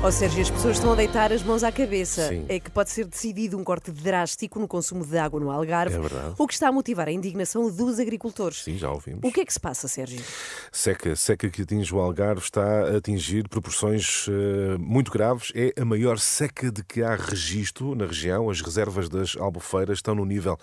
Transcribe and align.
Ou 0.00 0.12
seja, 0.12 0.40
as 0.40 0.48
pessoas 0.48 0.76
estão 0.76 0.92
a 0.92 0.94
deitar 0.94 1.32
as 1.32 1.42
mãos 1.42 1.64
à 1.64 1.72
cabeça. 1.72 2.28
Sim. 2.28 2.46
É 2.48 2.60
que 2.60 2.70
pode 2.70 2.88
ser 2.88 3.04
decidido 3.04 3.58
um 3.58 3.64
corte 3.64 3.90
drástico 3.90 4.60
no 4.60 4.68
consumo 4.68 5.04
de 5.04 5.18
água 5.18 5.40
no 5.40 5.50
Algarve, 5.50 5.96
É 5.96 5.98
verdade. 5.98 6.34
o 6.38 6.46
que 6.46 6.54
está 6.54 6.68
a 6.68 6.72
motivar 6.72 7.08
a 7.08 7.12
indignação 7.12 7.68
dos 7.68 7.98
agricultores. 7.98 8.62
Sim, 8.62 8.78
já 8.78 8.92
ouvimos. 8.92 9.20
O 9.24 9.32
que 9.32 9.40
é 9.40 9.44
que 9.44 9.52
se 9.52 9.58
passa, 9.58 9.88
Sérgio? 9.88 10.22
Seca, 10.70 11.16
seca 11.16 11.50
que 11.50 11.62
atinge 11.62 11.92
o 11.92 11.98
Algarve 11.98 12.42
está 12.42 12.62
a 12.62 12.96
atingir 12.98 13.48
proporções 13.48 14.26
eh, 14.28 14.78
muito 14.78 15.10
graves. 15.10 15.50
É 15.52 15.72
a 15.78 15.84
maior 15.84 16.18
seca 16.20 16.70
de 16.70 16.84
que 16.84 17.02
há 17.02 17.16
registro 17.16 17.96
na 17.96 18.06
região. 18.06 18.48
As 18.48 18.60
reservas 18.60 19.08
das 19.08 19.36
albufeiras 19.36 19.98
estão 19.98 20.14
no 20.14 20.24
nível 20.24 20.56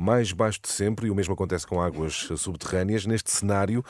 mais 0.00 0.32
baixo 0.32 0.60
de 0.62 0.68
sempre 0.68 1.08
e 1.08 1.10
o 1.10 1.14
mesmo 1.14 1.34
acontece 1.34 1.66
com 1.66 1.80
águas 1.80 2.28
subterrâneas. 2.36 3.04
Neste 3.04 3.30
cenário, 3.30 3.84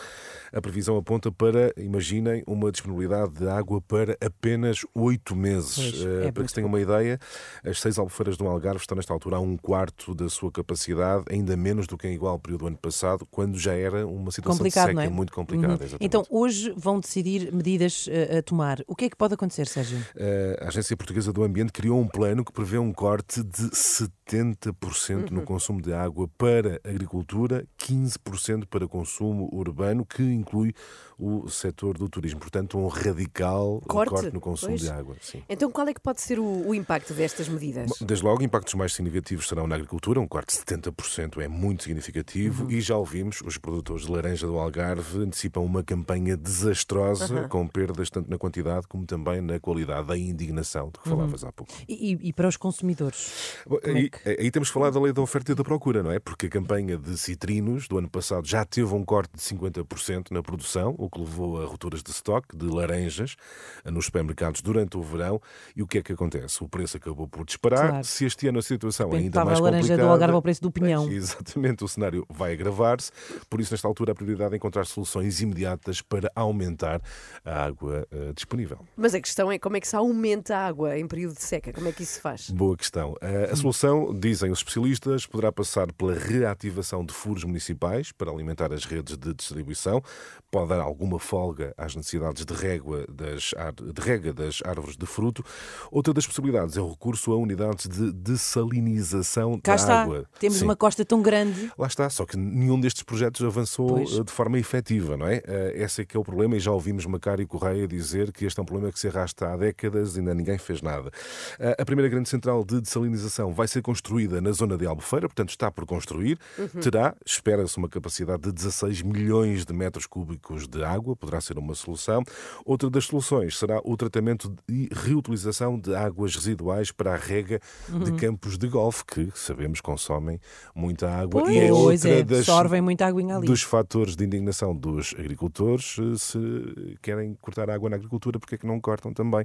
a 0.53 0.61
previsão 0.61 0.97
aponta 0.97 1.31
para, 1.31 1.73
imaginem, 1.77 2.43
uma 2.47 2.73
disponibilidade 2.73 3.33
de 3.35 3.49
água 3.49 3.81
para 3.81 4.17
apenas 4.21 4.85
oito 4.95 5.37
meses. 5.37 5.75
Pois, 5.77 6.01
Eh, 6.01 6.27
é 6.29 6.33
para 6.33 6.43
que 6.43 6.49
se 6.49 6.55
tenham 6.55 6.69
uma 6.69 6.81
ideia, 6.81 7.19
as 7.65 7.81
seis 7.81 7.99
albufeiras 7.99 8.37
do 8.37 8.47
Algarve 8.47 8.81
estão 8.81 8.97
nesta 8.97 9.13
altura 9.13 9.37
a 9.37 9.41
um 9.41 9.57
quarto 9.57 10.15
da 10.15 10.29
sua 10.29 10.51
capacidade, 10.51 11.25
ainda 11.31 11.57
menos 11.57 11.87
do 11.87 11.97
que 11.97 12.09
em 12.09 12.15
igual 12.15 12.39
período 12.39 12.61
do 12.61 12.67
ano 12.69 12.77
passado, 12.77 13.27
quando 13.31 13.59
já 13.59 13.75
era 13.75 14.07
uma 14.07 14.31
situação 14.31 14.59
complicado, 14.59 14.89
de 14.89 14.95
seca 14.97 15.05
é? 15.05 15.09
muito 15.09 15.33
complicada. 15.33 15.85
Uhum. 15.85 15.97
Então, 16.01 16.25
hoje 16.29 16.73
vão 16.77 16.99
decidir 16.99 17.53
medidas 17.53 18.09
eh, 18.11 18.39
a 18.39 18.43
tomar. 18.43 18.83
O 18.87 18.97
que 18.97 19.05
é 19.05 19.11
que 19.11 19.17
pode 19.17 19.35
acontecer, 19.35 19.67
Sérgio? 19.69 19.99
Eh, 20.17 20.59
A 20.61 20.69
Agência 20.69 20.97
Portuguesa 20.97 21.33
do 21.33 21.45
Ambiente 21.45 21.73
criou 21.73 22.01
um 22.01 22.09
plano 22.09 22.45
que 22.45 22.53
prevê 22.53 22.79
um 22.79 22.93
corte 22.93 23.43
de 23.43 23.71
70% 23.71 25.31
no 25.31 25.43
consumo 25.43 25.81
de 25.81 25.93
água 25.93 26.00
para 26.39 26.81
agricultura, 26.85 27.67
15% 27.79 28.67
para 28.67 28.87
consumo 28.89 29.49
urbano, 29.53 30.05
que 30.05 30.23
inclui 30.23 30.73
o 31.19 31.49
setor 31.51 31.99
do 31.99 32.09
turismo. 32.09 32.41
Portanto, 32.41 32.79
um 32.79 32.87
radical 32.87 33.83
Corte? 33.87 34.33
no 34.33 34.41
consumo 34.41 34.71
Pois. 34.73 34.81
de 34.81 34.91
água. 34.91 35.17
Sim. 35.21 35.43
Então, 35.49 35.71
qual 35.71 35.87
é 35.89 35.93
que 35.93 36.01
pode 36.01 36.21
ser 36.23 36.39
o, 36.39 36.69
o 36.69 36.75
impacto 36.75 37.13
destas 37.13 37.49
medidas? 37.49 37.89
Bom, 37.91 38.07
Desde 38.07 38.25
logo, 38.25 38.43
impactos 38.43 38.73
mais 38.75 38.95
significativos 38.95 39.47
serão 39.47 39.67
na 39.67 39.75
agricultura, 39.75 40.19
um 40.21 40.27
corte 40.27 40.57
de 40.57 40.63
70% 40.65 41.43
é 41.43 41.49
muito 41.49 41.83
significativo 41.85 42.71
e 42.71 42.81
já 42.81 42.97
ouvimos, 42.97 43.41
os 43.45 43.59
produtores 43.59 44.07
de 44.07 44.13
laranja 44.13 44.47
do 44.47 44.59
Algarve 44.59 45.19
antecipam 45.25 45.61
uma 45.61 45.83
campanha 45.83 46.37
desastrosa, 46.37 47.49
com 47.49 47.67
perdas 47.67 48.09
tanto 48.11 48.31
na 48.31 48.39
quantidade 48.39 48.87
como 48.87 49.05
também 49.05 49.41
na 49.41 49.59
qualidade, 49.61 50.07
da 50.09 50.17
indignação 50.17 50.87
de 50.87 51.01
que 51.01 51.09
falavas 51.09 51.45
há 51.45 51.53
pouco. 51.53 51.73
E, 51.89 52.17
e- 52.29 52.33
para 52.33 52.49
os 52.49 52.57
consumidores? 52.57 53.57
Bom, 53.67 53.79
é 53.83 53.91
aí, 53.91 54.11
aí 54.39 54.51
temos 54.51 54.69
falado 54.71 54.95
da 54.95 55.01
lei 55.01 55.13
da 55.13 55.21
oferta 55.21 55.53
e 55.53 55.55
da 55.55 55.63
procura, 55.65 55.90
não 56.03 56.11
é? 56.11 56.19
Porque 56.19 56.47
a 56.47 56.49
campanha 56.49 56.97
de 56.97 57.17
citrinos 57.19 57.89
do 57.89 57.99
ano 57.99 58.09
passado 58.09 58.47
já 58.47 58.65
teve 58.65 58.95
um 58.95 59.05
corte 59.05 59.33
de 59.35 59.43
50% 59.43 60.31
na 60.31 60.43
produção, 60.43 60.95
o 60.97 61.11
que 61.11 61.19
levou 61.19 61.61
a 61.61 61.67
rupturas 61.67 62.03
de 62.03 62.11
estoque 62.11 62.57
de 62.57 62.67
laranjas 62.67 63.37
eh, 63.85 63.91
nos 63.91 64.07
supermercados 64.07 64.63
durante 64.63 64.97
o 64.97 65.03
verão. 65.03 65.41
E 65.75 65.83
o 65.83 65.87
que 65.87 65.99
é 65.99 66.03
que 66.03 66.13
acontece? 66.13 66.63
O 66.63 66.69
preço 66.69 66.97
acabou 66.97 67.27
por 67.27 67.45
disparar. 67.45 67.89
Claro. 67.89 68.05
Se 68.05 68.25
este 68.25 68.49
ano 68.49 68.59
a 68.59 68.63
situação 68.63 69.11
Repente 69.11 69.25
ainda 69.25 69.45
mais 69.45 69.59
a 69.59 69.63
laranja 69.63 69.83
do 69.83 69.89
complicada... 69.89 70.13
Algarve 70.13 70.35
ao 70.35 70.43
preço 70.43 70.63
do 70.63 70.71
pinhão. 70.71 71.05
Pois, 71.05 71.17
exatamente, 71.17 71.85
o 71.85 71.89
cenário 71.89 72.27
vai 72.29 72.53
agravar-se. 72.53 73.11
Por 73.49 73.61
isso, 73.61 73.73
nesta 73.73 73.89
altura, 73.89 74.13
a 74.13 74.15
prioridade 74.15 74.55
é 74.55 74.57
encontrar 74.57 74.87
soluções 74.87 75.41
imediatas 75.41 76.01
para 76.01 76.31
aumentar 76.35 77.01
a 77.45 77.65
água 77.65 78.07
eh, 78.11 78.33
disponível. 78.35 78.79
Mas 78.97 79.15
a 79.15 79.21
questão 79.21 79.51
é 79.51 79.59
como 79.59 79.77
é 79.77 79.81
que 79.81 79.89
se 79.89 79.97
aumenta 79.97 80.57
a 80.57 80.67
água 80.67 80.99
em 80.99 81.07
período 81.07 81.35
de 81.35 81.43
seca? 81.43 81.73
Como 81.73 81.89
é 81.89 81.93
que 81.93 82.03
isso 82.03 82.15
se 82.15 82.21
faz? 82.21 82.51
Boa 82.51 82.77
questão. 82.77 83.13
Uh, 83.13 83.53
A 83.53 83.57
solução, 83.57 84.15
dizem 84.19 84.51
os 84.51 84.59
especialistas, 84.59 85.27
poderá 85.27 85.53
passar 85.53 85.70
pela 85.97 86.15
reativação 86.15 87.05
de 87.05 87.13
furos 87.15 87.45
municipais 87.45 88.13
para 88.13 88.31
alimentar 88.31 88.73
as 88.73 88.85
redes 88.85 89.17
de 89.17 89.33
distribuição. 89.35 90.03
Pode 90.51 90.69
dar 90.71 90.81
alguma 90.81 91.19
folga 91.19 91.73
às 91.79 91.95
necessidades 91.95 92.45
de, 92.45 92.53
régua 92.55 93.05
das, 93.09 93.53
de 93.95 94.01
rega 94.01 94.33
das 94.33 94.61
árvores 94.65 94.97
de 94.97 95.07
fruto. 95.07 95.45
Outra 95.91 96.13
das 96.13 96.27
possibilidades 96.27 96.77
é 96.77 96.81
o 96.81 96.91
recurso 96.91 97.33
a 97.33 97.37
unidades 97.37 97.87
de 97.87 98.13
dessalinização 98.13 99.59
Cá 99.61 99.73
da 99.73 99.77
está. 99.77 100.03
água. 100.03 100.25
Temos 100.39 100.59
Sim. 100.59 100.65
uma 100.65 100.77
costa 100.77 101.05
tão 101.05 101.23
grande. 101.23 101.71
Lá 101.79 101.87
está, 101.87 102.09
só 102.11 102.25
que 102.27 102.37
nenhum 102.37 102.81
destes 102.81 103.03
projetos 103.03 103.43
avançou 103.43 103.89
Pois. 103.89 104.19
eh, 104.19 104.23
de 104.25 104.33
forma 104.33 104.59
efetiva, 104.59 105.17
não 105.17 105.27
é? 105.27 105.43
Eh, 105.47 105.73
Esse 105.77 106.03
é 106.03 106.05
que 106.05 106.17
é 106.17 106.21
o 106.21 106.25
problema 106.25 106.57
e 106.57 106.61
já 106.61 106.71
ouvimos 106.73 107.07
Macário 107.07 107.47
Correia 107.47 107.87
dizer 107.87 108.33
que 108.33 108.45
este 108.45 108.59
é 108.59 108.63
um 108.63 108.67
problema 108.67 108.93
que 108.93 108.99
se 108.99 109.09
arrasta 109.09 109.49
há 109.53 109.57
décadas 109.57 110.17
e 110.17 110.21
ainda 110.21 110.35
ninguém 110.35 110.59
fez 110.59 110.83
nada. 110.83 111.11
Eh, 111.59 111.77
A 111.79 111.85
primeira 111.85 112.09
grande 112.09 112.29
central 112.29 112.65
de 112.65 112.81
dessalinização 112.81 113.53
vai 113.53 113.69
ser 113.69 113.83
construída 113.83 114.41
na 114.41 114.53
zona 114.53 114.77
de 114.77 114.87
Albufeira, 114.87 115.29
portanto 115.29 115.51
está 115.61 115.71
por 115.71 115.85
construir. 115.85 116.39
Terá, 116.83 117.15
espera-se, 117.25 117.77
uma 117.77 117.89
capacidade 117.89 118.43
de 118.43 118.53
16 118.53 119.03
milhões 119.03 119.67
de 119.67 119.73
metros 119.75 120.07
cúbicos 120.07 120.67
de 120.67 120.83
água, 120.83 121.15
poderá 121.15 121.39
ser 121.41 121.59
uma 121.59 121.75
solução. 121.75 122.23
Outra 122.65 122.89
das 122.89 123.05
soluções 123.05 123.59
será 123.59 123.79
o 123.85 123.97
tratamento 123.97 124.55
e 124.69 124.89
reutilização 124.91 125.79
de 125.79 125.95
águas 125.95 126.35
residuais 126.35 126.91
para 126.91 127.13
a 127.13 127.17
rega 127.17 127.61
de 127.89 128.13
campos 128.13 128.57
de 128.57 128.67
golfe, 128.69 129.05
que 129.05 129.31
sabemos 129.35 129.81
consomem 129.83 130.41
muita 130.75 131.11
água. 131.11 131.51
E 131.53 131.59
é 131.59 131.69
Pois 131.69 132.05
outra 132.05 132.19
é, 132.21 132.23
das, 132.23 132.47
sorvem 132.47 132.81
muita 132.81 133.07
aguinha 133.07 133.37
ali. 133.37 133.47
dos 133.47 133.63
fatores 133.63 134.17
de 134.17 134.25
indignação 134.25 134.75
dos 134.75 135.15
agricultores 135.19 135.97
eh, 135.99 136.17
se 136.17 136.97
querem 137.03 137.35
cortar 137.41 137.69
água 137.69 137.91
na 137.91 137.97
agricultura, 137.97 138.39
porque 138.39 138.55
é 138.55 138.59
que 138.59 138.67
não 138.67 138.81
cortam 138.81 139.13
também 139.13 139.45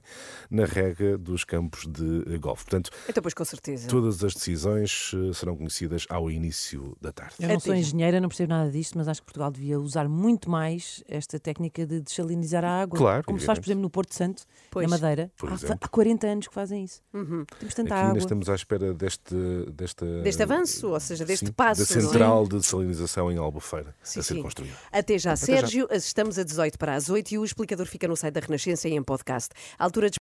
na 0.49 0.65
rega 0.65 1.17
dos 1.17 1.43
campos 1.43 1.85
de 1.87 2.37
golfe. 2.37 2.63
Portanto, 2.65 2.89
Então, 3.09 3.21
pois 3.21 3.33
com 3.33 3.43
certeza. 3.43 3.87
todas 3.89 4.23
as 4.23 4.33
decisões 4.33 5.11
eh, 5.13 5.33
serão 5.33 5.55
conhecidas 5.57 6.04
ao 6.09 6.29
início 6.29 6.95
da 7.01 7.11
tarde. 7.11 7.35
Eu 7.39 7.47
não 7.49 7.59
sou 7.59 7.73
já. 7.73 7.79
engenheira, 7.79 8.19
não 8.19 8.29
percebo 8.29 8.49
nada 8.49 8.69
disto, 8.71 8.97
mas 8.97 9.07
acho 9.07 9.21
que 9.21 9.25
Portugal 9.25 9.51
devia 9.51 9.79
usar 9.79 10.07
muito 10.07 10.49
mais 10.49 11.03
esta 11.07 11.39
técnica 11.39 11.85
de 11.85 12.01
desalinizar 12.01 12.63
a 12.63 12.81
água. 12.81 12.97
Claro, 12.97 13.23
Como 13.25 13.39
se 13.39 13.45
faz, 13.45 13.59
por 13.59 13.65
exemplo, 13.65 13.81
no 13.81 13.89
Porto 13.89 14.13
Santo, 14.13 14.43
Pois. 14.71 14.89
na 14.89 14.97
Madeira. 14.97 15.31
Por 15.37 15.49
há, 15.51 15.55
há 15.81 15.87
40 15.87 16.27
anos 16.27 16.47
que 16.47 16.53
fazem 16.53 16.83
isso. 16.83 17.01
Uhum. 17.13 17.45
Temos 17.59 17.73
tanta 17.73 17.93
Aqui 17.93 17.99
ainda 17.99 18.09
água. 18.11 18.19
estamos 18.19 18.49
à 18.49 18.55
espera 18.55 18.93
deste, 18.93 19.35
desta, 19.73 20.21
Deste 20.21 20.43
avanço, 20.43 20.89
ou 20.89 20.99
seja, 20.99 21.25
deste 21.25 21.47
sim, 21.47 21.51
passo. 21.51 21.81
Da 21.87 21.95
não 21.95 22.01
é? 22.01 22.11
central 22.11 22.47
de 22.47 22.59
desalinização 22.59 23.31
em 23.31 23.37
Albufeira 23.37 23.95
Sim, 24.03 24.19
a 24.19 24.23
ser 24.23 24.33
sim. 24.35 24.41
construída. 24.41 24.75
Até 24.91 25.17
já, 25.17 25.31
Até 25.33 25.39
já. 25.39 25.45
Sérgio. 25.45 25.87
Estamos 25.91 26.37
a 26.39 26.43
18 26.43 26.77
para 26.77 26.95
as 26.95 27.09
8 27.09 27.31
e 27.33 27.37
o 27.37 27.43
explicador 27.45 27.85
fica 27.85 28.07
no 28.07 28.15
site 28.15 28.33
da 28.33 28.39
Renascença 28.41 28.87
e 28.87 28.93
em 28.93 29.01
podcast. 29.03 29.49
A 29.79 29.83
altura 29.83 30.09
de 30.09 30.13